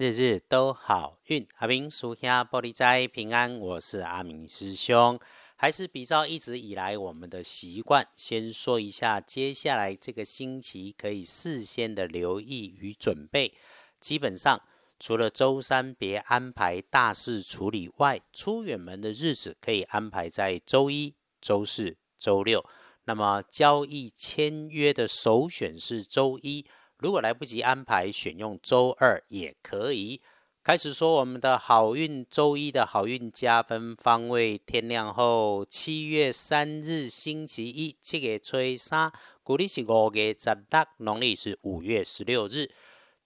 [0.00, 1.44] 日日都好运。
[1.56, 5.18] 阿明属下玻璃斋平安，我是阿明师兄。
[5.56, 13.52] 还是比照一直以来我们的习惯，先说一下接下来这个星期可以事先的留意与准备。
[13.98, 14.62] 基本上，
[15.00, 22.64] 除了周三别安排大事处理外，出远门的日子可以安排在周一、周四、周六。
[23.06, 26.64] 那么交易签约的首选是周一，
[26.98, 30.20] 如果来不及安排，选用周二也可以。
[30.64, 42.68] 开始说我们的好运，周一的好运加分方位，天亮后七月三日星期一，七月初三，古历是五月十六，农历是五月十六日。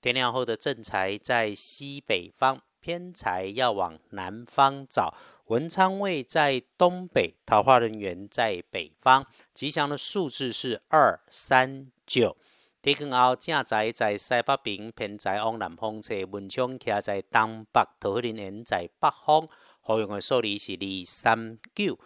[0.00, 5.14] 天亮后的正财在西北方，偏财要往南方找。
[5.46, 9.26] 文昌位在东北，桃花人员在北方。
[9.52, 12.36] 吉祥的数字是二三九。
[12.82, 16.14] 天光后正宅在西北边，偏宅往南方侧。
[16.32, 19.48] 文昌徛在东北，桃花人在北方。
[19.80, 21.96] 好用的数字是二三九。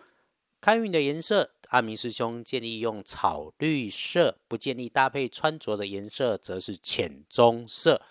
[0.60, 8.02] 开运的颜色，阿明师兄建议用草绿色，不建议搭配穿着的颜色，则是浅棕色。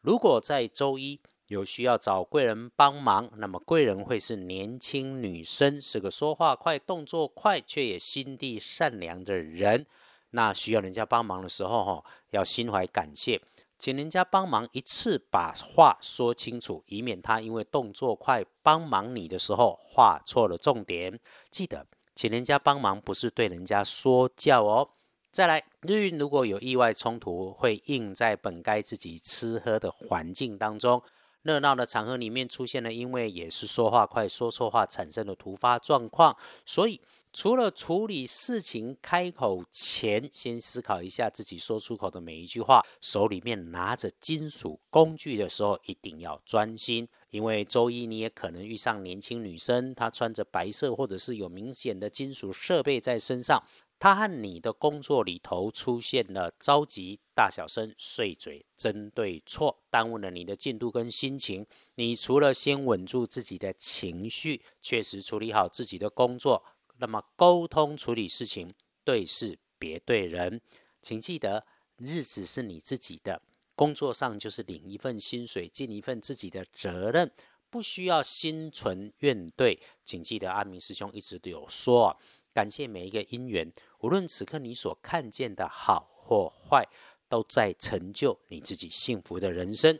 [0.00, 1.20] 如果在周一。
[1.48, 9.86] 有需要找贵人帮忙，那么贵人会是年轻女生，是个说话快、动作快，却也心地善良的人。
[10.30, 13.40] 那需要人家帮忙的时候，哈，要心怀感谢，
[13.78, 21.18] 请人家帮忙一次把话说清楚，以免他因为动作快帮忙你的时候话错了重点。
[21.50, 24.90] 记得，请人家帮忙不是对人家说教哦。
[25.30, 31.02] 再来，日运如果有意外冲突，会应在本该自己吃喝的环境当中。
[31.42, 37.00] 热闹的场合里面出现了，因为也是说话快说错话产生的突发状况，所以
[37.40, 42.84] 除了处理事情开口前，先思考一下自己说出口的每一句话。
[43.00, 53.62] 手里面拿着金属工具的时候，一定要专心，因为周一你也可能遇上年轻女生，她穿着白色或者是有明显的金属设备在身上。
[54.00, 61.64] 她和你的工作里头出现了着急、大小声、碎嘴、针对错，耽误了你的进度跟心情。
[61.94, 66.64] 你除了先稳住自己的情绪，确实处理好自己的工作，
[66.98, 70.60] 那么沟通处理事情，对事别对人。
[71.00, 71.66] 请记得，
[71.96, 73.40] 日子是你自己的，
[73.74, 77.30] 工作上就是领一份薪水，尽一份自己的责任，
[77.70, 79.78] 不需要心存怨怼。
[80.04, 82.16] 请记得，阿明师兄一直都有说。
[82.52, 86.88] 感谢每一个因缘，无论此刻你所看见的好或坏，
[87.28, 89.96] 都在成就你自己幸福的人生。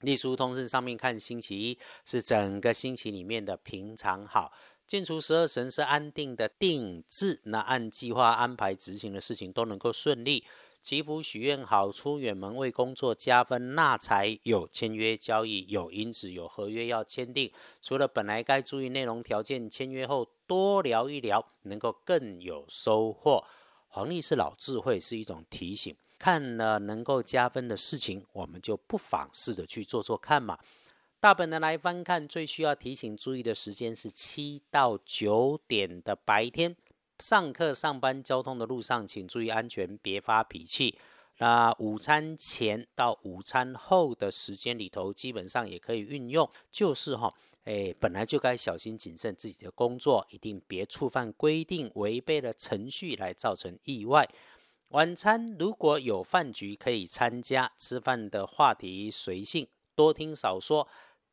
[0.00, 4.52] 隶书通胜上面看，星期一是整个星期里面的平常好，
[4.88, 10.46] 建除十二神是安定的定制，那按计划安排执行的事情都能够顺利。
[10.82, 17.52] 祈福许愿好，出远门为工作加分那才，有签约交易，有因子，有合约要签订。
[17.82, 23.44] 除了本来该注意内容条件，签约后多聊一聊，能够更有收获。
[23.88, 25.94] 黄历是老智慧，是一种提醒。
[26.18, 30.58] 看了能够加分的事情，我们就不妨试着去做做看嘛。
[31.20, 36.76] 大本的来翻看，最需要提醒注意的时间是七到九点的白天。
[37.18, 40.96] 上课、上班、交通的路上，请注意安全，别发脾气。
[41.38, 54.28] 那午餐前到午餐后的时间里头，基本上也可以运用，就是哈，哎，本来就该小心谨慎自己的工作，一定别触犯规定，违背了程序来造成意外。
[54.90, 60.86] 晚餐如果有饭局可以参加，吃饭的话题随性，多听少说，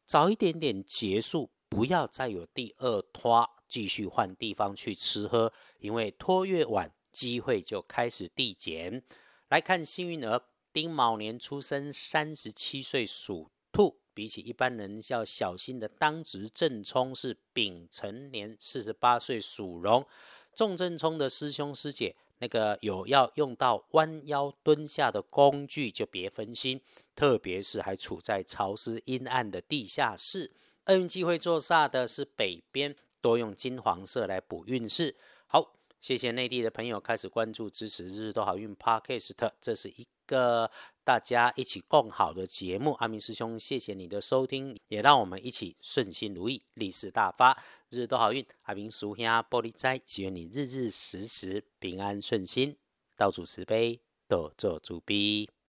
[0.05, 3.49] 早一点点结束，不要再有第二拖。
[3.67, 9.03] 继续换地方去吃喝，因为拖越晚，机会就开始递减。
[9.49, 10.39] 来看幸运儿，
[10.71, 20.05] 丁卯年出生，三十七岁属兔，比起一般人要小心的当值正冲是丙辰年，四十八岁属龙。
[20.53, 26.81] 重正冲的师兄师姐，那个有要用到弯腰蹲下的工具，就别分心，
[27.15, 30.51] 特别是还处在潮湿阴暗的地下室。
[30.85, 32.95] 厄运机会做煞的是北边。
[33.21, 35.15] 多用金黄色来补运势。
[35.47, 35.73] 好，
[36.05, 40.69] 谢谢内地的朋友开始关注支持日日都好运 Podcast，这是一个
[41.03, 42.91] 大家一起共好的节目。
[42.99, 47.57] 阿明师兄，谢谢你的收听，也让我们一起顺心如意，利市大发，
[47.89, 48.45] 日日都好运。
[48.65, 52.77] 阿明叔兄玻璃斋，祈愿你日日时时平安顺心，
[53.17, 55.49] 道主慈悲，多做主逼。